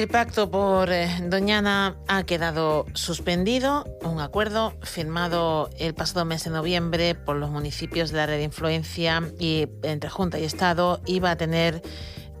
El 0.00 0.08
pacto 0.08 0.50
por 0.50 0.90
eh, 0.90 1.10
Doñana 1.24 1.94
ha 2.08 2.22
quedado 2.22 2.86
suspendido. 2.94 3.84
Un 4.02 4.18
acuerdo 4.22 4.72
firmado 4.82 5.68
el 5.78 5.92
pasado 5.92 6.24
mes 6.24 6.42
de 6.44 6.48
noviembre 6.48 7.14
por 7.14 7.36
los 7.36 7.50
municipios 7.50 8.10
de 8.10 8.16
la 8.16 8.24
red 8.24 8.38
de 8.38 8.44
influencia 8.44 9.22
y 9.38 9.68
entre 9.82 10.08
Junta 10.08 10.38
y 10.38 10.44
Estado 10.44 11.02
iba 11.04 11.30
a 11.30 11.36
tener 11.36 11.82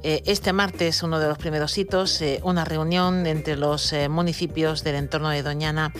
eh, 0.02 0.22
este 0.24 0.54
martes 0.54 1.02
uno 1.02 1.18
de 1.20 1.28
los 1.28 1.36
primeros 1.36 1.76
hitos, 1.76 2.22
eh, 2.22 2.40
una 2.44 2.64
reunión 2.64 3.26
entre 3.26 3.58
los 3.58 3.92
municipios 4.08 4.82
del 4.82 4.94
entorno 4.94 5.28
de 5.28 5.42
Doñana 5.42 5.92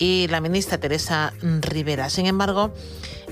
y 0.00 0.26
la 0.28 0.40
ministra 0.40 0.78
Teresa 0.78 1.32
Rivera. 1.60 2.10
Sin 2.10 2.26
embargo, 2.26 2.72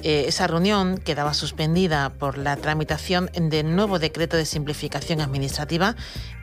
esa 0.02 0.46
reunión 0.46 0.98
quedaba 0.98 1.34
suspendida 1.34 2.10
por 2.10 2.38
la 2.38 2.56
tramitación 2.56 3.30
del 3.34 3.74
nuevo 3.74 3.98
decreto 3.98 4.36
de 4.36 4.44
simplificación 4.44 5.20
administrativa 5.20 5.96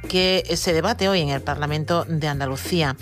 que 0.10 0.44
se 0.58 0.74
debate 0.74 1.08
hoy 1.08 1.22
en 1.22 1.30
el 1.30 1.42
Parlamento 1.42 2.06
de 2.06 2.28
Andalucía. 2.28 2.98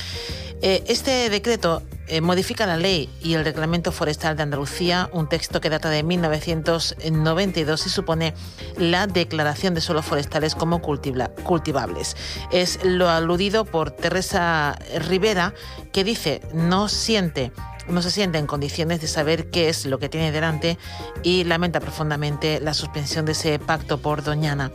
Eh, 0.62 0.84
este 0.88 1.30
decreto 1.30 1.82
eh, 2.14 2.22
modifica 2.22 2.68
la 2.68 2.78
ley 2.78 3.10
y 3.24 3.34
el 3.34 3.44
reglamento 3.44 3.92
forestal 3.92 4.38
de 4.38 4.44
Andalucía, 4.44 5.10
un 5.14 5.28
texto 5.28 5.60
que 5.60 5.72
data 5.72 5.90
de 5.90 6.04
1992 6.04 7.88
y 7.88 7.90
supone 7.90 8.36
la 8.78 9.08
declaración 9.08 9.74
de 9.74 9.82
suelos 9.82 10.06
forestales 10.06 10.54
como 10.54 10.80
cultivables. 10.80 12.16
Es 12.52 12.86
lo 12.86 13.10
aludido 13.10 13.66
por 13.66 13.90
Teresa 13.90 14.78
Rivera, 15.08 15.56
que 15.92 16.04
dice 16.04 16.42
no 16.54 16.88
siente 16.88 17.52
no 17.88 18.02
se 18.02 18.12
siente 18.12 18.38
en 18.38 18.48
condiciones 18.48 19.02
de 19.02 19.08
saber 19.08 19.50
qué 19.50 19.70
es 19.70 19.86
lo 19.86 20.00
que 20.00 20.10
tiene 20.10 20.32
delante 20.32 20.78
y 21.24 21.44
lamenta 21.44 21.80
profundamente 21.80 22.60
la 22.60 22.74
suspensión 22.74 23.26
de 23.26 23.34
ese 23.34 23.60
pacto 23.60 23.98
por 24.00 24.24
Doñana. 24.24 24.72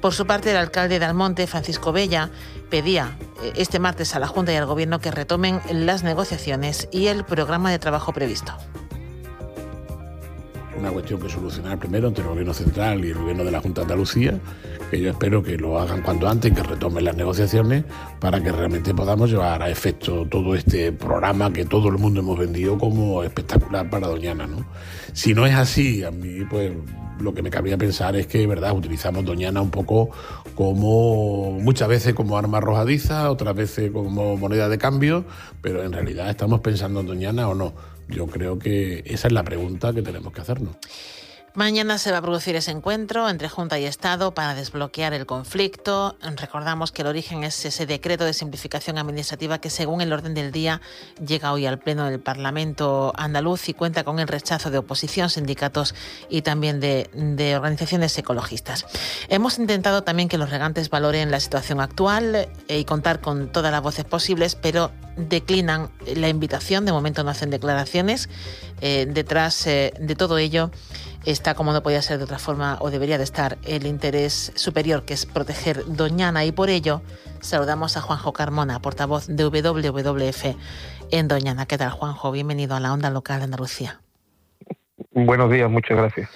Por 0.00 0.12
su 0.12 0.26
parte, 0.26 0.50
el 0.50 0.56
alcalde 0.58 0.98
de 0.98 1.04
Almonte, 1.06 1.46
Francisco 1.46 1.92
Bella, 1.92 2.30
pedía 2.70 3.16
eh, 3.42 3.52
este 3.56 3.78
martes 3.78 4.14
a 4.14 4.18
la 4.18 4.26
Junta 4.26 4.52
y 4.52 4.56
al 4.56 4.66
Gobierno 4.66 5.00
que 5.00 5.10
retomen 5.10 5.60
las 5.70 6.02
negociaciones 6.02 6.88
y 6.92 7.06
el 7.06 7.24
programa 7.24 7.70
de 7.70 7.78
trabajo 7.78 8.12
previsto 8.12 8.54
una 10.84 10.92
cuestión 10.92 11.18
que 11.18 11.30
solucionar 11.30 11.78
primero 11.78 12.08
entre 12.08 12.22
el 12.22 12.28
gobierno 12.28 12.52
central 12.52 13.02
y 13.02 13.08
el 13.08 13.14
gobierno 13.14 13.42
de 13.42 13.50
la 13.50 13.60
Junta 13.60 13.80
de 13.80 13.84
Andalucía, 13.86 14.38
que 14.90 15.00
yo 15.00 15.10
espero 15.10 15.42
que 15.42 15.56
lo 15.56 15.78
hagan 15.78 16.02
cuanto 16.02 16.28
antes, 16.28 16.52
que 16.52 16.62
retomen 16.62 17.06
las 17.06 17.16
negociaciones 17.16 17.84
para 18.20 18.42
que 18.42 18.52
realmente 18.52 18.92
podamos 18.92 19.30
llevar 19.30 19.62
a 19.62 19.70
efecto 19.70 20.26
todo 20.26 20.54
este 20.54 20.92
programa 20.92 21.50
que 21.50 21.64
todo 21.64 21.88
el 21.88 21.96
mundo 21.96 22.20
hemos 22.20 22.38
vendido 22.38 22.76
como 22.76 23.22
espectacular 23.22 23.88
para 23.88 24.08
Doñana. 24.08 24.46
¿no? 24.46 24.66
Si 25.14 25.32
no 25.32 25.46
es 25.46 25.54
así, 25.54 26.04
a 26.04 26.10
mí 26.10 26.44
pues 26.50 26.72
lo 27.20 27.34
que 27.34 27.42
me 27.42 27.50
cabría 27.50 27.76
pensar 27.76 28.16
es 28.16 28.26
que, 28.26 28.46
verdad, 28.46 28.72
utilizamos 28.72 29.24
Doñana 29.24 29.60
un 29.60 29.70
poco 29.70 30.10
como 30.54 31.52
muchas 31.52 31.88
veces 31.88 32.14
como 32.14 32.36
arma 32.36 32.58
arrojadiza, 32.58 33.30
otras 33.30 33.54
veces 33.54 33.90
como 33.90 34.36
moneda 34.36 34.68
de 34.68 34.78
cambio, 34.78 35.24
pero 35.60 35.82
en 35.82 35.92
realidad 35.92 36.30
estamos 36.30 36.60
pensando 36.60 37.00
en 37.00 37.06
Doñana 37.06 37.48
o 37.48 37.54
no. 37.54 37.74
Yo 38.08 38.26
creo 38.26 38.58
que 38.58 39.02
esa 39.06 39.28
es 39.28 39.32
la 39.32 39.44
pregunta 39.44 39.92
que 39.92 40.02
tenemos 40.02 40.32
que 40.32 40.40
hacernos. 40.40 40.76
Mañana 41.56 41.98
se 41.98 42.10
va 42.10 42.18
a 42.18 42.22
producir 42.22 42.56
ese 42.56 42.72
encuentro 42.72 43.28
entre 43.28 43.48
Junta 43.48 43.78
y 43.78 43.84
Estado 43.84 44.34
para 44.34 44.56
desbloquear 44.56 45.14
el 45.14 45.24
conflicto. 45.24 46.16
Recordamos 46.34 46.90
que 46.90 47.02
el 47.02 47.06
origen 47.06 47.44
es 47.44 47.64
ese 47.64 47.86
decreto 47.86 48.24
de 48.24 48.32
simplificación 48.32 48.98
administrativa 48.98 49.60
que 49.60 49.70
según 49.70 50.00
el 50.00 50.12
orden 50.12 50.34
del 50.34 50.50
día 50.50 50.80
llega 51.24 51.52
hoy 51.52 51.66
al 51.66 51.78
Pleno 51.78 52.06
del 52.06 52.18
Parlamento 52.18 53.12
andaluz 53.16 53.68
y 53.68 53.74
cuenta 53.74 54.02
con 54.02 54.18
el 54.18 54.26
rechazo 54.26 54.72
de 54.72 54.78
oposición, 54.78 55.30
sindicatos 55.30 55.94
y 56.28 56.42
también 56.42 56.80
de, 56.80 57.08
organizaciones 57.54 58.18
ecologistas. 58.18 58.84
Hemos 59.28 59.60
intentado 59.60 60.02
también 60.02 60.28
que 60.28 60.38
los 60.38 60.50
regantes 60.50 60.90
valoren 60.90 61.30
la 61.30 61.38
situación 61.38 61.80
actual 61.80 62.48
eh, 62.66 62.80
y 62.80 62.84
contar 62.84 63.20
con 63.20 63.46
todas 63.52 63.70
las 63.70 63.80
voces 63.80 64.04
posibles, 64.04 64.56
pero 64.56 64.90
declinan 65.16 65.90
la 66.16 66.28
invitación, 66.28 66.84
de 66.84 66.90
momento 66.90 67.22
no 67.22 67.30
hacen 67.30 67.50
declaraciones. 67.50 68.28
Eh, 68.80 69.06
detrás 69.08 69.66
eh, 69.66 69.94
de 69.98 70.14
todo 70.14 70.38
ello 70.38 70.70
está, 71.24 71.54
como 71.54 71.72
no 71.72 71.82
podía 71.82 72.02
ser 72.02 72.18
de 72.18 72.24
otra 72.24 72.38
forma, 72.38 72.76
o 72.80 72.90
debería 72.90 73.18
de 73.18 73.24
estar, 73.24 73.58
el 73.64 73.86
interés 73.86 74.52
superior, 74.54 75.04
que 75.04 75.14
es 75.14 75.26
proteger 75.26 75.84
Doñana, 75.86 76.44
y 76.44 76.52
por 76.52 76.68
ello 76.68 77.02
saludamos 77.40 77.96
a 77.96 78.00
Juanjo 78.00 78.32
Carmona, 78.32 78.80
portavoz 78.80 79.26
de 79.26 79.44
WWF 79.44 80.56
en 81.10 81.28
Doñana. 81.28 81.66
¿Qué 81.66 81.78
tal, 81.78 81.90
Juanjo? 81.90 82.30
Bienvenido 82.30 82.76
a 82.76 82.80
la 82.80 82.92
onda 82.92 83.10
local 83.10 83.38
de 83.38 83.44
Andalucía. 83.44 84.00
Buenos 85.12 85.50
días, 85.50 85.70
muchas 85.70 85.96
gracias. 85.96 86.28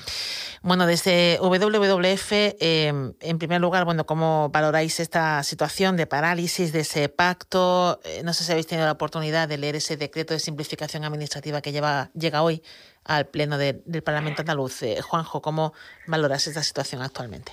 Bueno, 0.69 0.85
desde 0.85 1.39
WWF, 1.41 2.57
em, 2.61 3.15
en 3.23 3.39
primer 3.39 3.59
lugar, 3.59 3.87
bueno, 3.87 4.05
¿cómo 4.05 4.51
valoráis 4.51 5.01
esta 5.01 5.43
situación 5.43 5.97
de 5.97 6.07
parálisis 6.07 6.75
de 6.75 6.81
ese 6.81 7.09
pacto? 7.09 8.01
Eh, 8.05 8.21
no 8.23 8.35
sé 8.35 8.45
si 8.45 8.53
habéis 8.53 8.67
tenido 8.67 8.85
la 8.85 8.93
oportunidad 8.93 9.49
de 9.49 9.57
leer 9.57 9.77
ese 9.77 9.97
decreto 9.97 10.35
de 10.35 10.41
simplificación 10.41 11.05
administrativa 11.05 11.63
que 11.63 11.73
lleva, 11.73 12.11
llega 12.13 12.43
hoy 12.43 12.63
al 13.07 13.29
Pleno 13.29 13.57
del 13.57 14.03
Parlamento 14.05 14.43
andaluz. 14.43 14.83
Eh, 14.83 15.01
Juanjo, 15.01 15.41
¿cómo 15.41 15.73
valoras 16.07 16.47
esta 16.47 16.63
situación 16.63 17.01
actualmente? 17.01 17.53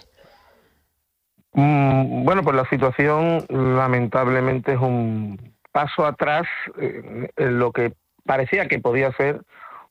Mm, 1.53 2.25
bueno, 2.25 2.43
pues 2.43 2.57
la 2.57 2.67
situación 2.67 3.45
lamentablemente 3.47 4.73
es 4.73 4.79
un 4.79 5.55
paso 5.71 6.05
atrás 6.05 6.47
eh, 6.81 7.29
en 7.37 7.59
lo 7.59 7.71
que 7.71 7.93
parecía 8.25 8.67
que 8.67 8.79
podía 8.79 9.13
ser 9.13 9.39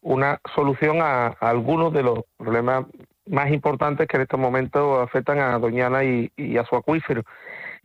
una 0.02 0.38
solución 0.54 0.98
a, 1.00 1.28
algunos 1.40 1.90
de 1.94 2.02
los 2.02 2.20
problemas 2.36 2.84
más 3.26 3.50
importantes 3.50 4.06
que 4.06 4.16
en 4.16 4.22
estos 4.22 4.40
momentos 4.40 5.02
afectan 5.02 5.38
a 5.38 5.58
Doñana 5.58 6.04
y, 6.04 6.30
a 6.58 6.64
su 6.64 6.76
acuífero. 6.76 7.22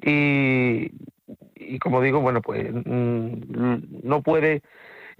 Y, 0.01 0.89
como 1.79 2.01
digo, 2.01 2.19
bueno, 2.22 2.41
pues 2.41 2.72
mm, 2.72 4.01
no 4.03 4.22
puede 4.22 4.61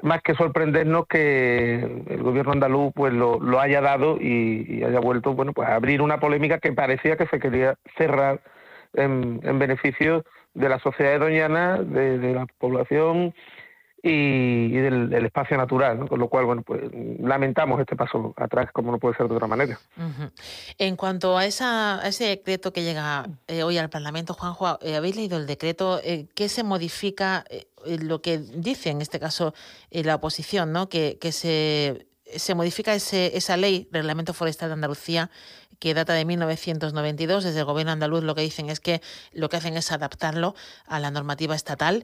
más 0.02 0.22
que 0.22 0.34
sorprendernos 0.34 1.08
que 1.08 2.04
el 2.08 2.24
gobierno 2.24 2.54
andaluz 2.54 2.94
pues 2.96 3.12
lo, 3.14 3.60
haya 3.60 3.82
dado 3.82 4.18
y, 4.20 4.82
haya 4.84 5.00
vuelto 5.00 5.34
bueno 5.34 5.52
pues 5.52 5.68
a 5.68 5.76
abrir 5.76 6.02
una 6.02 6.22
polémica 6.22 6.60
que 6.60 6.72
parecía 6.72 7.18
que 7.18 7.28
se 7.28 7.38
quería 7.38 7.76
cerrar 7.98 8.40
en, 8.94 9.42
beneficio 9.60 10.24
de 10.54 10.70
la 10.70 10.80
sociedad 10.80 11.12
de 11.12 11.20
Doñana, 11.20 11.78
de 11.80 12.34
la 12.34 12.46
población 12.60 13.34
y, 14.02 14.72
del, 14.72 15.14
espacio 15.26 15.58
natural, 15.58 16.08
con 16.08 16.20
lo 16.20 16.30
cual, 16.30 16.46
bueno, 16.46 16.64
pues 16.64 16.82
lamentamos 17.20 17.80
este 17.80 17.96
paso 17.96 18.34
atrás, 18.38 18.70
como 18.72 18.92
no 18.92 19.00
puede 19.00 19.16
ser 19.16 19.28
de 19.28 19.36
otra 19.36 19.48
manera. 19.48 19.80
En 20.78 20.96
cuanto 20.96 21.38
a, 21.38 21.46
esa, 21.46 22.02
ese 22.06 22.26
decreto 22.26 22.72
que 22.72 22.84
llega 22.84 23.28
eh, 23.48 23.64
hoy 23.64 23.78
al 23.78 23.90
Parlamento, 23.90 24.34
Juanjo, 24.34 24.80
eh, 24.82 24.96
¿habéis 24.96 25.16
leído 25.16 25.38
el 25.38 25.48
decreto? 25.48 26.00
Eh, 26.04 26.28
¿Qué 26.36 26.50
se 26.50 26.64
modifica? 26.64 27.46
lo 27.86 28.22
que 28.22 28.40
dice 28.40 28.90
en 28.90 29.02
este 29.02 29.22
caso 29.22 29.54
la 29.90 30.16
oposición, 30.16 30.74
¿no? 30.74 30.90
Que, 30.90 31.18
que 31.18 31.32
se, 31.32 32.08
se 32.36 32.54
modifica 32.56 32.94
ese, 32.94 33.38
esa 33.38 33.56
ley, 33.56 33.88
Reglamento 33.92 34.34
Forestal 34.34 34.70
de 34.70 34.74
Andalucía, 34.74 35.30
que 35.80 35.94
data 35.94 36.14
de 36.14 36.26
1992. 36.26 37.44
Desde 37.44 37.60
el 37.60 37.66
gobierno 37.66 37.92
andaluz 37.92 38.24
lo 38.24 38.36
que 38.36 38.42
dicen 38.42 38.70
es 38.70 38.80
que 38.80 39.02
lo 39.32 39.50
que 39.50 39.58
hacen 39.58 39.78
es 39.78 39.92
adaptarlo 39.92 40.56
a 40.86 41.00
la 41.00 41.10
normativa 41.12 41.56
estatal. 41.56 42.04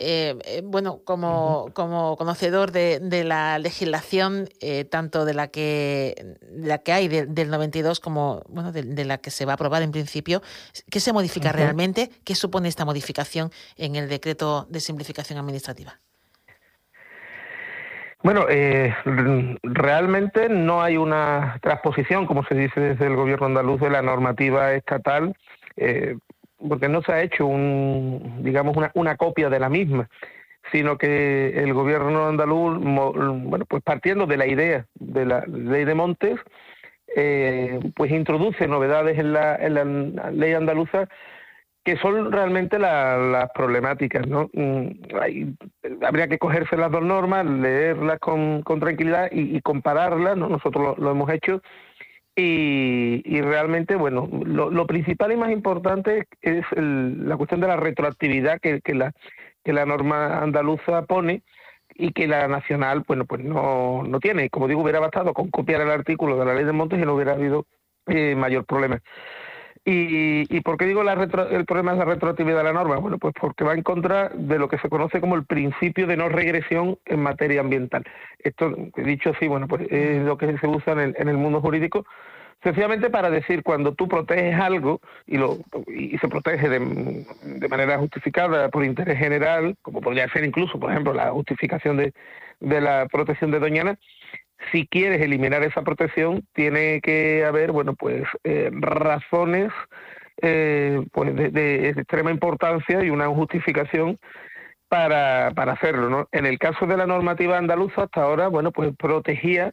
Eh, 0.00 0.36
eh, 0.44 0.62
bueno, 0.64 1.02
como, 1.04 1.70
como 1.72 2.16
conocedor 2.16 2.72
de, 2.72 2.98
de 2.98 3.22
la 3.22 3.60
legislación, 3.60 4.48
eh, 4.60 4.84
tanto 4.84 5.24
de 5.24 5.34
la 5.34 5.48
que, 5.48 6.36
la 6.50 6.78
que 6.78 6.92
hay 6.92 7.06
del 7.06 7.48
92 7.48 8.00
como 8.00 8.42
bueno, 8.48 8.72
de, 8.72 9.04
la 9.04 9.18
que 9.18 9.30
se 9.30 9.44
va 9.44 9.52
a 9.52 9.54
aprobar 9.54 9.82
en 9.82 9.92
principio, 9.92 10.42
¿qué 10.90 10.98
se 10.98 11.12
modifica 11.12 11.52
realmente? 11.52 12.10
¿Qué 12.24 12.34
supone 12.34 12.68
esta 12.68 12.84
modificación 12.84 13.50
en 13.76 13.94
el 13.94 14.08
decreto 14.08 14.66
de 14.68 14.80
simplificación 14.80 15.38
administrativa? 15.38 16.00
Bueno, 18.24 18.46
realmente 19.62 20.48
no 20.48 20.82
hay 20.82 20.96
una 20.96 21.58
transposición, 21.62 22.26
como 22.26 22.42
se 22.46 22.54
dice 22.54 22.80
desde 22.80 23.06
el 23.06 23.14
gobierno 23.14 23.46
andaluz, 23.46 23.80
de 23.80 23.90
la 23.90 24.02
normativa 24.02 24.72
estatal 24.72 25.36
porque 26.68 26.88
no 26.88 27.02
se 27.02 27.12
ha 27.12 27.22
hecho 27.22 27.46
un, 27.46 28.40
digamos, 28.42 28.76
una, 28.76 28.90
una 28.94 29.16
copia 29.16 29.48
de 29.50 29.60
la 29.60 29.68
misma, 29.68 30.08
sino 30.72 30.98
que 30.98 31.62
el 31.62 31.72
gobierno 31.74 32.26
andaluz, 32.26 32.78
bueno, 32.82 33.64
pues 33.66 33.82
partiendo 33.82 34.26
de 34.26 34.36
la 34.36 34.46
idea 34.46 34.86
de 34.94 35.26
la 35.26 35.44
ley 35.46 35.84
de 35.84 35.94
Montes, 35.94 36.40
eh, 37.16 37.78
pues 37.94 38.10
introduce 38.10 38.66
novedades 38.66 39.18
en 39.18 39.32
la, 39.32 39.56
en 39.56 40.16
la 40.16 40.30
ley 40.30 40.52
andaluza 40.52 41.08
que 41.84 41.98
son 41.98 42.32
realmente 42.32 42.78
las 42.78 43.50
problemáticas, 43.52 44.26
¿no? 44.26 44.48
Mm, 44.54 44.86
habría 46.02 46.28
que 46.28 46.38
cogerse 46.38 46.78
las 46.78 46.90
dos 46.90 47.02
normas, 47.02 47.44
leerlas 47.44 48.18
con, 48.20 48.62
con 48.62 48.80
tranquilidad 48.80 49.28
y, 49.30 49.60
compararlas, 49.60 50.36
¿no? 50.36 50.48
Nosotros 50.48 50.96
lo 50.98 51.10
hemos 51.10 51.30
hecho 51.30 51.60
y, 52.36 53.40
realmente, 53.42 53.94
bueno, 53.94 54.28
lo, 54.44 54.86
principal 54.86 55.32
y 55.32 55.36
más 55.36 55.50
importante 55.52 56.26
es 56.42 56.64
la 56.76 57.36
cuestión 57.36 57.60
de 57.60 57.68
la 57.68 57.76
retroactividad 57.76 58.60
que, 58.60 58.80
la, 58.94 59.12
que 59.62 59.72
la 59.72 59.86
norma 59.86 60.42
andaluza 60.42 61.02
pone 61.02 61.42
y 61.94 62.12
que 62.12 62.26
la 62.26 62.48
nacional, 62.48 63.04
bueno, 63.06 63.24
pues 63.24 63.44
no, 63.44 64.02
no 64.02 64.18
tiene. 64.18 64.50
Como 64.50 64.66
digo, 64.66 64.82
hubiera 64.82 64.98
bastado 64.98 65.32
con 65.32 65.50
copiar 65.50 65.80
el 65.80 65.90
artículo 65.90 66.36
de 66.36 66.44
la 66.44 66.54
ley 66.54 66.64
de 66.64 66.72
Montes 66.72 66.98
y 67.00 67.02
no 67.02 67.14
hubiera 67.14 67.34
habido 67.34 67.66
eh, 68.06 68.34
mayor 68.34 68.64
problema. 68.64 69.00
¿Y, 69.86 70.60
por 70.62 70.78
qué 70.78 70.86
digo 70.86 71.02
el 71.02 71.64
problema 71.66 71.92
es 71.92 71.98
la 71.98 72.06
retroactividad 72.06 72.58
de 72.58 72.64
la 72.64 72.72
norma? 72.72 72.96
Bueno, 72.96 73.18
pues 73.18 73.34
porque 73.38 73.64
va 73.64 73.74
en 73.74 73.82
contra 73.82 74.30
de 74.30 74.58
lo 74.58 74.68
que 74.68 74.78
se 74.78 74.88
conoce 74.88 75.20
como 75.20 75.34
el 75.34 75.44
principio 75.44 76.06
de 76.06 76.16
no 76.16 76.30
regresión 76.30 76.96
en 77.04 77.20
materia 77.20 77.60
ambiental. 77.60 78.02
Esto, 78.38 78.74
dicho 78.96 79.30
así, 79.36 79.46
bueno, 79.46 79.68
pues 79.68 79.86
es 79.90 80.22
lo 80.22 80.38
que 80.38 80.56
se 80.56 80.66
usa 80.66 80.94
en 80.94 81.28
el, 81.28 81.36
mundo 81.36 81.60
jurídico, 81.60 82.06
sencillamente 82.62 83.10
para 83.10 83.28
decir 83.28 83.62
cuando 83.62 83.92
tú 83.92 84.08
proteges 84.08 84.58
algo 84.58 85.02
y, 85.26 85.36
lo, 85.36 85.58
y 85.86 86.16
se 86.16 86.28
protege 86.28 86.70
de, 86.70 87.26
de, 87.42 87.68
manera 87.68 87.98
justificada 87.98 88.70
por 88.70 88.86
interés 88.86 89.18
general, 89.18 89.76
como 89.82 90.00
podría 90.00 90.30
ser 90.30 90.44
incluso, 90.44 90.80
por 90.80 90.92
ejemplo, 90.92 91.12
la 91.12 91.30
justificación 91.30 91.98
de, 91.98 92.14
de 92.60 92.80
la 92.80 93.06
protección 93.12 93.50
de 93.50 93.58
Doñana, 93.58 93.98
si 94.72 94.86
quieres 94.86 95.20
eliminar 95.20 95.62
esa 95.62 95.82
protección, 95.82 96.46
tiene 96.54 97.00
que 97.00 97.44
haber, 97.44 97.72
bueno, 97.72 97.94
pues 97.94 98.22
eh, 98.44 98.70
razones 98.72 99.72
eh, 100.42 101.04
pues 101.12 101.34
de, 101.34 101.90
extrema 101.90 102.30
importancia 102.30 103.02
y 103.04 103.10
una 103.10 103.28
justificación 103.28 104.18
para, 104.88 105.52
para 105.54 105.72
hacerlo. 105.72 106.08
¿no? 106.08 106.28
En 106.32 106.46
el 106.46 106.58
caso 106.58 106.86
de 106.86 106.96
la 106.96 107.06
normativa 107.06 107.56
andaluza, 107.56 108.04
hasta 108.04 108.22
ahora, 108.22 108.48
bueno, 108.48 108.72
pues 108.72 108.92
protegía 108.96 109.72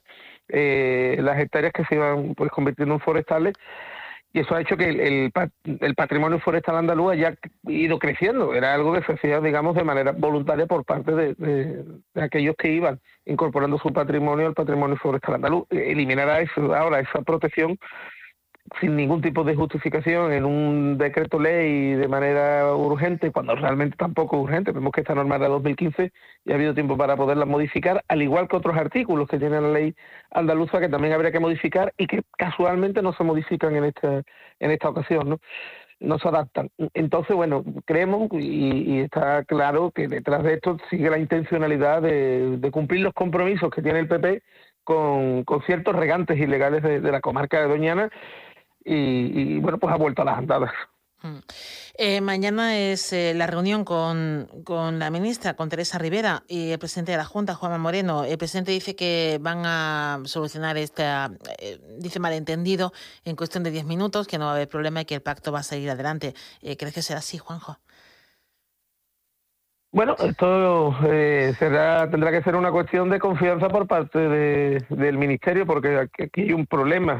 eh, 0.50 1.18
las 1.22 1.40
hectáreas 1.40 1.74
que 1.74 1.86
se 1.86 1.96
iban 1.96 2.36
pues 2.36 2.52
convirtiendo 2.52 2.96
en 2.96 3.02
forestales 3.02 3.54
y 4.34 4.40
eso 4.40 4.56
ha 4.56 4.62
hecho 4.62 4.78
que 4.78 4.90
el, 4.90 5.32
el, 5.66 5.96
patrimonio 5.96 6.40
forestal 6.40 6.78
andaluz 6.78 7.12
haya 7.12 7.36
ido 7.68 8.00
creciendo. 8.00 8.54
Era 8.54 8.74
algo 8.74 8.94
que 8.94 9.04
se 9.04 9.14
hacía, 9.14 9.42
digamos, 9.42 9.76
de 9.76 9.84
manera 9.84 10.14
voluntaria 10.14 10.68
por 10.68 10.86
parte 10.86 11.12
de, 11.14 11.84
aquellos 12.16 12.56
que 12.56 12.72
iban 12.72 13.02
incorporando 13.26 13.78
su 13.78 13.92
patrimonio 13.92 14.48
al 14.48 14.54
patrimonio 14.54 14.96
forestal 14.96 15.36
andaluz. 15.36 15.66
Eliminará 15.70 16.40
eso, 16.40 16.74
ahora 16.74 17.02
esa 17.02 17.22
protección 17.24 17.78
sin 18.80 18.96
ningún 18.96 19.22
tipo 19.22 19.44
de 19.44 19.56
justificación 19.56 20.32
en 20.32 20.46
un 20.46 20.98
decreto 20.98 21.40
ley 21.40 21.94
de 21.94 22.08
manera 22.08 22.74
urgente, 22.74 23.32
cuando 23.32 23.56
realmente 23.56 23.98
tampoco 23.98 24.38
es 24.38 24.44
urgente. 24.44 24.72
Vemos 24.72 24.92
que 24.94 25.02
esta 25.02 25.16
norma 25.16 25.38
de 25.38 25.48
2015 25.48 26.12
y 26.46 26.52
ha 26.52 26.56
habido 26.56 26.74
tiempo 26.74 26.98
para 26.98 27.18
poderla 27.18 27.46
modificar, 27.46 28.04
al 28.08 28.22
igual 28.22 28.48
que 28.48 28.56
otros 28.56 28.78
artículos 28.78 29.28
que 29.28 29.40
tiene 29.40 29.60
la 29.60 29.70
ley 29.72 29.94
andaluza 30.32 30.80
que 30.80 30.90
también 30.90 31.14
habría 31.14 31.32
que 31.32 31.40
modificar 31.40 31.94
y 31.98 32.08
que 32.08 32.22
casualmente 32.38 33.02
no 33.02 33.14
se 33.14 33.24
modifican 33.24 33.76
en 33.76 33.86
esta, 33.86 34.24
en 34.60 34.72
esta 34.72 34.90
ocasión, 34.90 35.30
¿no? 35.30 35.40
no 36.00 36.18
se 36.18 36.28
adaptan. 36.28 36.70
Entonces, 36.96 37.36
bueno, 37.36 37.64
creemos 37.86 38.28
y, 38.32 39.02
está 39.02 39.44
claro 39.44 39.92
que 39.92 40.08
detrás 40.08 40.44
de 40.44 40.56
esto 40.56 40.78
sigue 40.90 41.12
la 41.12 41.20
intencionalidad 41.20 42.02
de, 42.02 42.70
cumplir 42.72 43.02
los 43.02 43.14
compromisos 43.14 43.70
que 43.70 43.84
tiene 43.84 44.00
el 44.00 44.08
PP 44.08 44.42
con, 44.84 45.46
ciertos 45.68 45.96
regantes 45.96 46.40
ilegales 46.40 46.82
de 46.82 47.12
la 47.12 47.22
comarca 47.22 47.62
de 47.62 47.68
Doñana 47.68 48.10
y, 48.86 49.60
bueno, 49.60 49.78
pues 49.78 49.94
ha 49.94 49.98
vuelto 49.98 50.22
a 50.22 50.26
las 50.26 50.38
andadas. 50.38 50.72
Mm. 51.24 51.38
Eh, 51.96 52.22
mañana 52.22 52.80
es 52.80 53.14
eh, 53.14 53.34
la 53.36 53.46
reunión 53.46 53.86
con, 53.86 54.50
con, 54.64 54.98
la 54.98 55.12
ministra, 55.12 55.56
con 55.56 55.70
Teresa 55.70 56.00
Rivera 56.00 56.44
y 56.48 56.72
el 56.72 56.80
presidente 56.80 57.12
de 57.12 57.20
la 57.20 57.26
Junta, 57.26 57.54
Juanma 57.54 57.78
Moreno. 57.78 58.24
El 58.24 58.38
presidente 58.40 58.72
dice 58.72 58.96
que 58.96 59.38
van 59.40 59.62
a 59.66 60.22
solucionar 60.26 60.78
este, 60.78 61.04
eh, 61.60 61.80
dice 62.00 62.20
malentendido, 62.20 62.92
en 63.24 63.36
cuestión 63.36 63.64
de 63.64 63.70
10 63.70 63.86
minutos, 63.86 64.28
que 64.28 64.40
no 64.40 64.46
va 64.46 64.52
a 64.52 64.56
haber 64.56 64.68
problema 64.68 65.02
y 65.02 65.06
que 65.06 65.16
el 65.16 65.22
pacto 65.22 65.52
va 65.52 65.60
a 65.60 65.64
seguir 65.64 65.92
adelante. 65.92 66.34
¿Crees 66.62 66.94
que 66.94 67.02
será 67.04 67.20
así, 67.20 67.38
Juanjo? 67.38 67.78
Bueno, 69.94 70.16
esto 70.24 70.96
eh, 71.06 71.54
será, 71.60 72.10
tendrá 72.10 72.32
que 72.32 72.42
ser 72.44 72.56
una 72.56 72.72
cuestión 72.72 73.10
de 73.10 73.20
confianza 73.20 73.68
por 73.68 73.88
parte 73.88 74.20
del 74.20 75.18
Ministerio, 75.18 75.66
porque 75.66 76.08
aquí 76.18 76.42
hay 76.44 76.54
un 76.54 76.66
problema, 76.66 77.20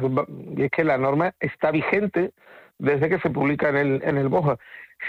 y 0.56 0.64
es 0.64 0.72
que 0.72 0.86
la 0.86 0.98
norma 0.98 1.34
está 1.42 1.70
vigente 1.72 2.32
desde 2.80 3.10
que 3.10 3.20
se 3.20 3.30
publica 3.30 3.70
en 3.70 3.76
el, 3.76 4.02
en 4.06 4.18
el 4.18 4.30
BOJA. 4.30 4.58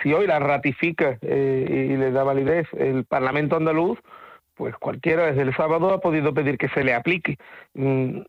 Si 0.02 0.12
hoy 0.12 0.26
la 0.26 0.40
ratifica 0.40 1.18
eh, 1.22 1.88
y 1.90 1.96
le 1.96 2.10
da 2.10 2.24
validez 2.24 2.66
el 2.76 3.04
Parlamento 3.04 3.56
andaluz, 3.56 4.00
pues 4.56 4.74
cualquiera 4.76 5.26
desde 5.26 5.42
el 5.42 5.54
sábado 5.54 5.94
ha 5.94 6.00
podido 6.00 6.34
pedir 6.34 6.58
que 6.58 6.68
se 6.68 6.82
le 6.82 6.94
aplique. 6.94 7.38
Mm, 7.74 8.22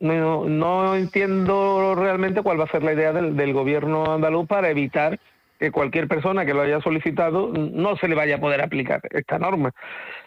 no, 0.00 0.44
no 0.46 0.96
entiendo 0.96 1.94
realmente 1.94 2.42
cuál 2.42 2.58
va 2.58 2.64
a 2.64 2.72
ser 2.72 2.82
la 2.82 2.92
idea 2.92 3.12
del, 3.12 3.36
del 3.36 3.52
gobierno 3.52 4.12
andaluz 4.12 4.48
para 4.48 4.68
evitar 4.68 5.20
que 5.60 5.70
cualquier 5.70 6.08
persona 6.08 6.46
que 6.46 6.54
lo 6.54 6.62
haya 6.62 6.80
solicitado 6.80 7.52
no 7.52 7.96
se 7.96 8.08
le 8.08 8.14
vaya 8.14 8.36
a 8.36 8.40
poder 8.40 8.62
aplicar 8.62 9.02
esta 9.10 9.38
norma, 9.38 9.72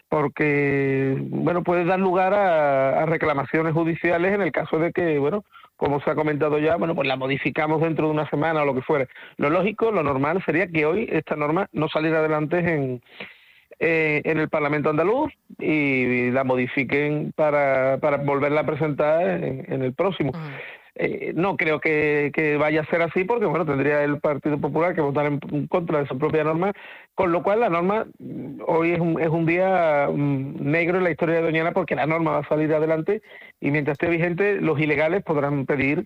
porque 0.07 1.17
bueno 1.19 1.63
puede 1.63 1.85
dar 1.85 1.99
lugar 1.99 2.33
a, 2.33 3.05
reclamaciones 3.07 3.73
judiciales 3.73 4.33
en 4.33 4.41
el 4.41 4.51
caso 4.51 4.77
de 4.77 4.91
que 4.91 5.17
bueno 5.17 5.43
como 5.75 5.99
se 6.01 6.11
ha 6.11 6.15
comentado 6.15 6.59
ya, 6.59 6.77
bueno, 6.77 6.95
pues 6.95 7.07
la 7.07 7.17
modificamos 7.17 7.81
dentro 7.81 8.05
de 8.05 8.13
una 8.13 8.29
semana 8.29 8.61
o 8.61 8.65
lo 8.65 8.75
que 8.75 8.83
fuera. 8.83 9.05
Lo 9.35 9.49
lógico, 9.49 9.91
lo 9.91 10.01
normal 10.01 10.41
sería 10.45 10.67
que 10.67 10.85
hoy 10.85 11.09
esta 11.11 11.35
norma 11.35 11.67
no 11.73 11.89
saliera 11.89 12.19
adelante 12.19 12.59
en, 12.59 13.01
eh, 13.79 14.21
en 14.23 14.37
el 14.39 14.47
Parlamento 14.47 14.91
andaluz 14.91 15.33
y 15.59 16.31
la 16.31 16.45
modifiquen 16.45 17.33
para, 17.35 17.97
para 17.97 18.17
volverla 18.17 18.61
a 18.61 18.65
presentar 18.65 19.43
en, 19.43 19.81
el 19.81 19.93
próximo. 19.93 20.31
Eh, 20.95 21.33
no 21.35 21.57
creo 21.57 21.79
que, 21.79 22.31
vaya 22.59 22.81
a 22.81 22.85
ser 22.85 23.01
así 23.01 23.23
porque 23.23 23.45
bueno 23.45 23.65
tendría 23.65 24.03
el 24.03 24.19
Partido 24.19 24.59
Popular 24.59 24.93
que 24.93 25.01
votar 25.01 25.25
en 25.25 25.67
contra 25.67 25.99
de 25.99 26.07
su 26.07 26.19
propia 26.19 26.43
norma, 26.43 26.71
con 27.15 27.31
lo 27.31 27.41
cual 27.41 27.61
la 27.61 27.69
norma 27.69 28.05
mm, 28.19 28.61
hoy 28.67 28.91
es 28.91 28.99
un, 28.99 29.19
es 29.19 29.29
un 29.29 29.47
día 29.47 30.07
mm, 30.11 30.69
negro 30.69 30.99
en 30.99 31.05
la 31.05 31.11
historia 31.11 31.35
de 31.37 31.41
Doñana 31.41 31.71
porque 31.71 31.95
la 31.95 32.05
norma 32.05 32.31
va 32.31 32.39
a 32.39 32.47
salir 32.47 32.71
adelante 32.73 33.23
y 33.59 33.71
mientras 33.71 33.95
esté 33.95 34.07
vigente 34.07 34.61
los 34.61 34.79
ilegales 34.79 35.23
podrán 35.23 35.65
pedir 35.65 36.05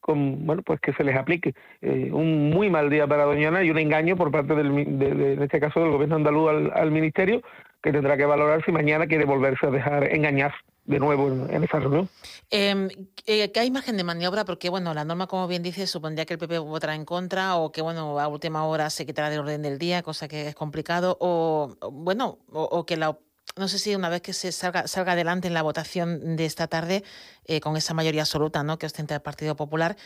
con, 0.00 0.46
bueno, 0.46 0.62
pues 0.62 0.80
que 0.80 0.92
se 0.92 1.02
les 1.02 1.16
aplique. 1.16 1.54
Eh, 1.80 2.10
un 2.12 2.50
muy 2.50 2.68
mal 2.68 2.90
día 2.90 3.06
para 3.06 3.24
Doñana 3.24 3.62
y 3.64 3.70
un 3.70 3.78
engaño 3.78 4.16
por 4.16 4.30
parte, 4.30 4.54
del, 4.54 4.98
de, 4.98 5.32
en 5.32 5.42
este 5.42 5.60
caso, 5.60 5.80
del 5.80 5.92
gobierno 5.92 6.16
andaluz 6.16 6.70
al 6.74 6.90
Ministerio, 6.90 7.40
que 7.82 7.90
tendrá 7.90 8.14
que 8.18 8.26
valorar 8.26 8.62
si 8.66 8.70
mañana 8.72 9.06
quiere 9.06 9.24
volverse 9.24 9.66
a 9.66 9.70
dejar 9.70 10.14
engañar 10.14 10.52
de 10.84 10.98
nuevo 10.98 11.28
en, 11.28 11.64
esa 11.64 11.78
reunión. 11.78 12.08
Eh, 12.50 12.88
¿Qué 13.24 13.60
hay 13.60 13.70
margen 13.70 13.96
de 13.96 14.04
maniobra? 14.04 14.44
Porque, 14.44 14.68
bueno, 14.68 14.92
la 14.94 15.04
norma, 15.04 15.26
como 15.26 15.48
bien 15.48 15.62
dice, 15.62 15.86
supondría 15.86 16.26
que 16.26 16.34
el 16.34 16.38
PP 16.38 16.58
votará 16.58 16.94
en 16.94 17.04
contra 17.04 17.56
o 17.56 17.72
que, 17.72 17.80
bueno, 17.82 18.18
a 18.20 18.28
última 18.28 18.64
hora 18.66 18.90
se 18.90 19.06
quitará 19.06 19.30
del 19.30 19.40
orden 19.40 19.62
del 19.62 19.78
día, 19.78 20.02
cosa 20.02 20.28
que 20.28 20.48
es 20.48 20.54
complicado, 20.54 21.16
o, 21.20 21.76
bueno, 21.90 22.38
o, 22.52 22.84
que 22.84 22.96
la 22.96 23.18
no 23.56 23.68
sé 23.68 23.78
si 23.78 23.94
una 23.94 24.08
vez 24.08 24.20
que 24.20 24.32
se 24.32 24.50
salga, 24.50 24.88
salga 24.88 25.12
adelante 25.12 25.46
en 25.46 25.54
la 25.54 25.62
votación 25.62 26.34
de 26.34 26.44
esta 26.44 26.66
tarde, 26.66 27.04
eh, 27.44 27.60
con 27.60 27.76
esa 27.76 27.94
mayoría 27.94 28.22
absoluta 28.22 28.64
¿no? 28.64 28.78
que 28.78 28.86
ostenta 28.86 29.14
el 29.14 29.20
Partido 29.20 29.54
Popular, 29.54 29.96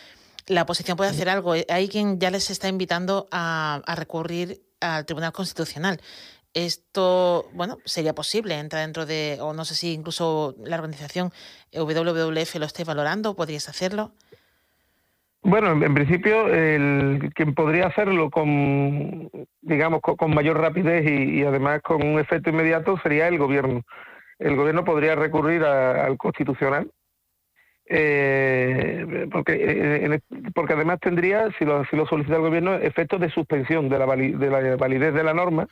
la 0.48 0.62
oposición 0.62 0.96
puede 0.96 1.10
hacer 1.10 1.28
algo. 1.28 1.54
Hay 1.68 1.88
quien 1.88 2.18
ya 2.18 2.30
les 2.30 2.50
está 2.50 2.68
invitando 2.68 3.26
a 3.30 3.80
recurrir 3.96 4.62
al 4.80 5.06
Tribunal 5.06 5.32
Constitucional. 5.32 6.00
Esto, 6.54 7.48
bueno, 7.52 7.78
sería 7.84 8.14
posible 8.14 8.58
entrar 8.58 8.82
dentro 8.82 9.06
de, 9.06 9.38
o 9.40 9.52
no 9.52 9.64
sé 9.64 9.74
si 9.74 9.92
incluso 9.92 10.54
la 10.64 10.76
organización 10.76 11.30
WWF 11.72 12.54
lo 12.56 12.66
esté 12.66 12.84
valorando, 12.84 13.34
¿podrías 13.34 13.68
hacerlo? 13.68 14.12
Bueno, 15.42 15.70
en, 15.70 15.94
principio, 15.94 16.48
el, 16.48 17.30
quien 17.34 17.54
podría 17.54 17.86
hacerlo 17.86 18.28
con, 18.28 19.30
digamos, 19.62 20.00
con, 20.00 20.34
mayor 20.34 20.58
rapidez 20.58 21.08
y, 21.08 21.44
además 21.44 21.80
con 21.82 22.04
un 22.04 22.18
efecto 22.18 22.50
inmediato 22.50 22.98
sería 23.02 23.28
el 23.28 23.38
gobierno. 23.38 23.82
El 24.38 24.56
gobierno 24.56 24.84
podría 24.84 25.14
recurrir 25.14 25.64
al 25.64 26.16
constitucional, 26.18 26.90
eh, 27.86 29.26
porque, 29.32 29.54
eh, 29.54 30.20
porque 30.54 30.74
además 30.74 30.98
tendría, 31.00 31.50
si 31.58 31.64
lo, 31.64 31.84
si 31.86 31.96
lo 31.96 32.06
solicita 32.06 32.36
el 32.36 32.42
gobierno, 32.42 32.74
efectos 32.74 33.20
de 33.20 33.30
suspensión 33.30 33.88
de 33.88 33.98
la, 33.98 34.06
de 34.16 34.50
la 34.50 34.76
validez 34.76 35.14
de 35.14 35.24
la 35.24 35.34
norma. 35.34 35.66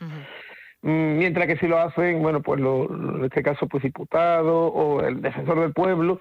Mientras 0.81 1.47
que 1.47 1.57
si 1.57 1.67
lo 1.67 1.77
hacen, 1.79 2.21
bueno, 2.21 2.41
pues 2.41 2.59
lo, 2.59 2.85
en 2.85 3.25
este 3.25 3.43
caso, 3.43 3.67
pues 3.67 3.83
diputado 3.83 4.67
o 4.67 5.01
el 5.01 5.21
defensor 5.21 5.59
del 5.59 5.73
pueblo, 5.73 6.19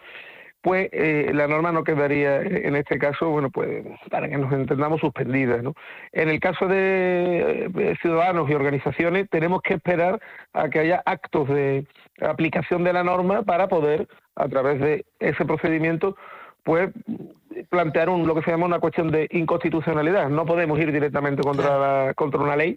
pues 0.66 0.88
eh, 0.90 1.30
la 1.32 1.46
norma 1.46 1.70
no 1.70 1.84
quedaría, 1.84 2.42
en 2.42 2.74
este 2.74 2.98
caso, 2.98 3.30
bueno, 3.30 3.50
pues 3.50 3.84
para 4.10 4.28
que 4.28 4.36
nos 4.36 4.52
entendamos, 4.52 5.00
suspendida. 5.00 5.62
¿no? 5.62 5.74
En 6.10 6.28
el 6.28 6.40
caso 6.40 6.66
de 6.66 7.70
eh, 7.72 7.94
ciudadanos 8.02 8.50
y 8.50 8.54
organizaciones, 8.54 9.30
tenemos 9.30 9.62
que 9.62 9.74
esperar 9.74 10.20
a 10.52 10.68
que 10.68 10.80
haya 10.80 11.02
actos 11.06 11.48
de 11.48 11.86
aplicación 12.20 12.82
de 12.82 12.92
la 12.92 13.04
norma 13.04 13.42
para 13.44 13.68
poder, 13.68 14.08
a 14.34 14.48
través 14.48 14.80
de 14.80 15.06
ese 15.20 15.44
procedimiento, 15.44 16.16
pues 16.64 16.90
plantear 17.70 18.08
un, 18.08 18.26
lo 18.26 18.34
que 18.34 18.42
se 18.42 18.50
llama 18.50 18.66
una 18.66 18.80
cuestión 18.80 19.12
de 19.12 19.28
inconstitucionalidad. 19.30 20.28
No 20.28 20.46
podemos 20.46 20.80
ir 20.80 20.90
directamente 20.90 21.42
contra, 21.42 21.78
la, 21.78 22.14
contra 22.14 22.40
una 22.40 22.56
ley, 22.56 22.76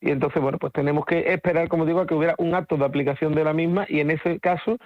y 0.00 0.10
entonces, 0.10 0.40
bueno, 0.40 0.58
pues 0.58 0.72
tenemos 0.72 1.04
que 1.04 1.32
esperar, 1.32 1.68
como 1.68 1.84
digo, 1.84 2.00
a 2.00 2.06
que 2.06 2.14
hubiera 2.14 2.34
un 2.38 2.54
acto 2.54 2.76
de 2.76 2.84
aplicación 2.84 3.34
de 3.34 3.44
la 3.44 3.52
misma 3.52 3.86
y 3.88 4.00
en 4.00 4.10
ese 4.10 4.38
caso 4.38 4.78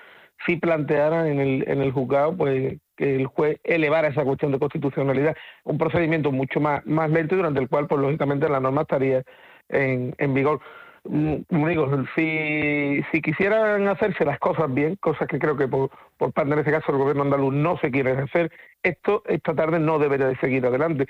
sí 0.46 0.56
plantearan 0.56 1.26
en 1.26 1.40
el, 1.40 1.64
en 1.68 1.82
el 1.82 1.92
juzgado 1.92 2.36
pues 2.36 2.78
que 2.96 3.16
el 3.16 3.26
juez 3.26 3.58
elevara 3.64 4.08
esa 4.08 4.24
cuestión 4.24 4.52
de 4.52 4.58
constitucionalidad, 4.58 5.36
un 5.64 5.78
procedimiento 5.78 6.32
mucho 6.32 6.60
más, 6.60 6.84
más 6.86 7.10
lento 7.10 7.36
durante 7.36 7.60
el 7.60 7.68
cual, 7.68 7.86
pues 7.86 8.00
lógicamente, 8.00 8.48
la 8.48 8.60
norma 8.60 8.82
estaría 8.82 9.22
en, 9.68 10.14
en 10.18 10.34
vigor. 10.34 10.60
Mm, 11.04 11.42
como 11.48 11.68
digo, 11.68 11.88
si, 12.14 13.02
si 13.10 13.20
quisieran 13.20 13.88
hacerse 13.88 14.24
las 14.24 14.38
cosas 14.38 14.72
bien, 14.72 14.96
cosas 14.96 15.26
que 15.26 15.38
creo 15.38 15.56
que 15.56 15.66
por, 15.66 15.90
por 16.16 16.32
parte, 16.32 16.52
en 16.52 16.58
este 16.60 16.70
caso, 16.70 16.92
el 16.92 16.98
gobierno 16.98 17.22
andaluz 17.22 17.52
no 17.52 17.76
se 17.78 17.90
quiere 17.90 18.12
hacer, 18.12 18.52
esto 18.82 19.22
esta 19.26 19.54
tarde 19.54 19.80
no 19.80 19.98
debería 19.98 20.28
de 20.28 20.36
seguir 20.36 20.64
adelante. 20.64 21.06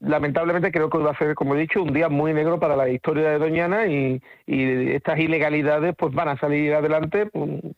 Lamentablemente 0.00 0.70
creo 0.70 0.90
que 0.90 0.98
va 0.98 1.12
a 1.12 1.18
ser, 1.18 1.34
como 1.34 1.54
he 1.54 1.60
dicho, 1.60 1.82
un 1.82 1.92
día 1.92 2.08
muy 2.08 2.32
negro 2.32 2.60
para 2.60 2.76
la 2.76 2.88
historia 2.88 3.30
de 3.30 3.38
Doñana 3.38 3.86
y, 3.86 4.20
estas 4.46 5.18
ilegalidades 5.18 5.94
pues 5.96 6.14
van 6.14 6.28
a 6.28 6.38
salir 6.38 6.72
adelante 6.74 7.28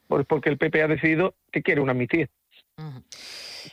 pues, 0.08 0.26
porque 0.26 0.50
el 0.50 0.58
PP 0.58 0.82
ha 0.82 0.88
decidido 0.88 1.34
que 1.50 1.62
quiere 1.62 1.80
una 1.80 1.92
amnistía. 1.92 2.28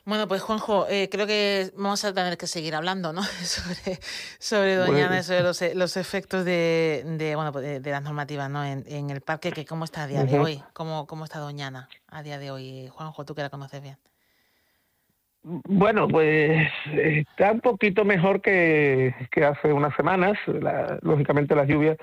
Bueno, 0.05 0.27
pues 0.27 0.41
Juanjo, 0.41 0.87
eh, 0.87 1.09
creo 1.11 1.27
que 1.27 1.71
vamos 1.75 2.03
a 2.05 2.13
tener 2.13 2.37
que 2.37 2.47
seguir 2.47 2.75
hablando, 2.75 3.13
¿no? 3.13 3.23
sobre, 3.43 3.99
sobre 4.39 4.75
Doñana, 4.75 5.23
sobre 5.23 5.41
los, 5.41 5.61
los 5.73 5.97
efectos 5.97 6.45
de, 6.45 7.03
de 7.05 7.35
bueno, 7.35 7.51
pues 7.51 7.81
de, 7.81 7.91
las 7.91 8.03
normativas, 8.03 8.49
¿no? 8.49 8.63
En, 8.63 8.83
en, 8.87 9.09
el 9.09 9.21
parque, 9.21 9.51
que 9.51 9.65
cómo 9.65 9.85
está 9.85 10.03
a 10.03 10.07
día 10.07 10.23
de 10.23 10.39
hoy, 10.39 10.63
cómo, 10.73 11.07
cómo 11.07 11.25
está 11.25 11.39
Doñana 11.39 11.89
a 12.07 12.23
día 12.23 12.37
de 12.37 12.51
hoy, 12.51 12.87
Juanjo, 12.87 13.25
tú 13.25 13.35
que 13.35 13.41
la 13.41 13.49
conoces 13.49 13.81
bien. 13.81 13.97
Bueno, 15.47 16.07
pues 16.07 16.67
está 16.91 17.51
un 17.51 17.61
poquito 17.61 18.03
mejor 18.03 18.41
que, 18.41 19.13
hace 19.47 19.71
unas 19.71 19.95
semanas. 19.95 20.39
lógicamente 21.03 21.55
las 21.55 21.67
lluvias 21.67 21.97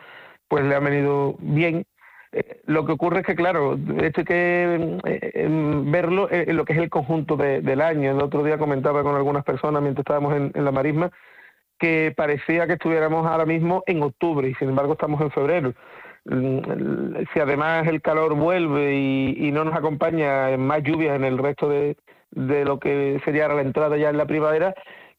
pues 0.46 0.64
le 0.64 0.76
han 0.76 0.84
venido 0.84 1.34
bien. 1.40 1.84
Eh, 2.30 2.60
lo 2.66 2.86
que 2.86 2.92
ocurre 2.92 3.20
es 3.20 3.26
que, 3.26 3.34
claro, 3.34 3.76
esto 4.00 4.20
hay 4.20 4.24
que 4.24 4.98
eh, 5.04 5.48
verlo 5.86 6.28
en 6.30 6.56
lo 6.56 6.64
que 6.64 6.74
es 6.74 6.78
el 6.78 6.88
conjunto 6.88 7.36
del 7.36 7.80
año. 7.80 8.12
El 8.12 8.22
otro 8.22 8.44
día 8.44 8.58
comentaba 8.58 9.02
con 9.02 9.16
algunas 9.16 9.44
personas 9.44 9.82
mientras 9.82 10.02
estábamos 10.04 10.34
en, 10.36 10.64
la 10.64 10.70
marisma 10.70 11.10
que 11.80 12.14
parecía 12.16 12.68
que 12.68 12.74
estuviéramos 12.74 13.26
ahora 13.26 13.44
mismo 13.44 13.82
en 13.86 14.04
octubre 14.04 14.48
y 14.48 14.54
sin 14.54 14.68
embargo 14.68 14.92
estamos 14.92 15.20
en 15.20 15.32
febrero. 15.32 15.74
Mm, 16.26 17.24
si 17.34 17.40
además 17.40 17.88
el 17.88 18.00
calor 18.02 18.34
vuelve 18.36 18.94
y, 18.94 19.50
no 19.50 19.64
nos 19.64 19.74
acompaña 19.74 20.56
más 20.58 20.84
lluvias 20.84 21.16
en 21.16 21.24
el 21.24 21.38
resto 21.38 21.68
de, 21.68 21.96
de 22.32 22.64
lo 22.64 22.78
que 22.78 23.20
sería 23.24 23.48
la 23.48 23.62
entrada 23.62 23.96
ya 23.96 24.10
en 24.10 24.16
la 24.16 24.26
primavera, 24.26 24.74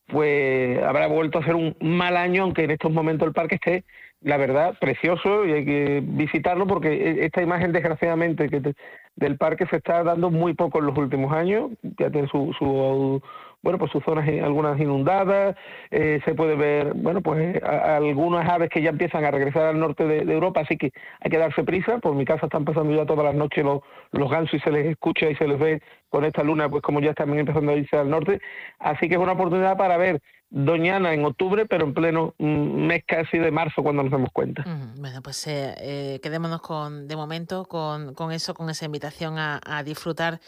pues 0.07 0.81
habrá 0.83 1.07
vuelto 1.07 1.39
a 1.39 1.45
ser 1.45 1.55
un 1.55 1.75
mal 1.79 2.17
año, 2.17 2.43
aunque 2.43 2.63
en 2.65 2.71
estos 2.71 2.91
momentos 2.91 3.27
el 3.27 3.33
parque 3.33 3.55
esté, 3.55 3.85
la 4.21 4.37
verdad, 4.37 4.77
precioso 4.79 5.45
y 5.45 5.51
hay 5.51 5.65
que 5.65 6.01
visitarlo 6.03 6.67
porque 6.67 6.93
e, 6.93 7.25
esta 7.25 7.41
imagen, 7.41 7.71
desgraciadamente, 7.71 8.49
que 8.49 8.73
del 9.15 9.37
parque 9.37 9.65
se 9.67 9.77
está 9.77 10.03
dando 10.03 10.29
muy 10.29 10.53
poco 10.53 10.79
en 10.79 10.87
los 10.87 10.97
últimos 10.97 11.31
años, 11.33 11.71
ya 11.97 12.09
tiene 12.09 12.27
su, 12.27 12.53
su 12.57 13.21
bueno, 13.63 13.79
pues 13.79 13.91
sus 13.91 14.03
zonas 14.03 14.27
algunas 14.43 14.79
inundadas, 14.79 15.55
eh, 15.89 16.19
se 16.25 16.35
puede 16.35 16.55
ver, 16.55 16.93
bueno, 16.93 17.21
pues 17.21 17.61
algunas 17.63 18.47
aves 18.47 18.69
que 18.69 18.81
ya 18.81 18.89
empiezan 18.89 19.23
a 19.23 19.31
regresar 19.31 19.63
al 19.63 19.79
norte 19.79 20.05
de, 20.05 20.31
Europa, 20.33 20.61
así 20.61 20.77
que 20.77 20.91
hay 21.21 21.31
que 21.31 21.37
darse 21.37 21.63
prisa, 21.63 21.99
por 21.99 22.13
mi 22.13 22.25
casa 22.25 22.47
están 22.47 22.65
pasando 22.65 22.93
ya 22.93 23.05
todas 23.05 23.25
las 23.25 23.35
noches 23.35 23.63
los, 23.63 23.79
los 24.11 24.29
gansos 24.29 24.55
y 24.55 24.59
se 24.59 24.71
les 24.71 24.85
escucha 24.87 25.29
y 25.29 25.35
se 25.35 25.47
les 25.47 25.57
ve 25.57 25.81
con 26.09 26.25
esta 26.25 26.43
luna, 26.43 26.69
pues 26.69 26.83
como 26.83 26.99
ya 26.99 27.11
están 27.11 27.33
empezando 27.37 27.71
a 27.71 27.75
irse 27.75 27.97
al 27.97 28.09
norte, 28.09 28.39
así 28.79 29.07
que 29.07 29.15
es 29.15 29.21
una 29.21 29.31
oportunidad 29.31 29.77
para 29.77 29.97
ver 29.97 30.21
Doñana 30.55 31.15
en 31.15 31.25
octubre, 31.25 31.65
pero 31.65 31.85
en 31.85 31.95
pleno 31.95 32.35
mm, 32.37 32.85
mes 32.85 33.03
casi 33.07 33.39
de 33.39 33.49
marzo 33.49 33.81
cuando 33.81 34.03
nos 34.03 34.11
damos 34.11 34.29
cuenta. 34.31 34.63
Bueno, 34.99 35.23
pues 35.23 35.47
eh, 35.47 35.73
eh, 35.79 36.19
quedémonos 36.21 36.61
con, 36.61 37.07
de 37.07 37.15
momento 37.15 37.65
con, 37.65 38.13
con 38.13 38.31
eso, 38.31 38.53
con 38.53 38.69
esa 38.69 38.85
invitación 38.85 39.39
a 39.39 39.81
disfrutar 39.83 40.39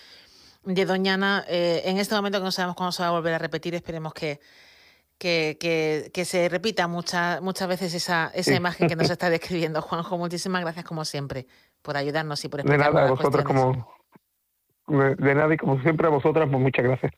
de 0.66 0.86
Doñana. 0.86 1.46
Eh, 1.48 1.84
en 1.86 1.98
este 1.98 2.16
momento 2.16 2.40
que 2.40 2.46
no 2.46 2.52
sabemos 2.52 2.76
cuándo 2.76 2.92
se 2.92 3.04
va 3.04 3.10
a 3.10 3.12
volver 3.12 3.34
a 3.34 3.38
repetir, 3.38 3.76
esperemos 3.76 4.14
que, 4.14 4.40
que, 5.18 5.58
que, 6.14 6.26
se 6.26 6.50
repita 6.50 6.88
muchas 6.88 7.42
muchas 7.42 7.68
veces 7.68 7.94
esa, 7.94 8.32
esa 8.34 8.54
imagen 8.54 8.88
que 8.88 8.96
nos 8.96 9.10
está 9.10 9.30
describiendo. 9.30 9.82
Juanjo, 9.82 10.18
muchísimas 10.18 10.62
gracias 10.62 10.86
como 10.86 11.06
siempre 11.06 11.48
por 11.82 11.98
ayudarnos 11.98 12.44
y 12.44 12.50
por 12.50 12.60
explicarnos 12.62 12.94
De 12.94 13.02
nada, 13.02 13.08
a 13.08 13.12
vosotros 13.12 13.46
como... 13.46 13.96
De 14.88 15.34
nada 15.34 15.52
y 15.52 15.58
como 15.58 15.82
siempre 15.82 16.06
a 16.06 16.12
vosotras, 16.12 16.48
pues 16.50 16.62
muchas 16.62 16.86
gracias. 16.86 17.12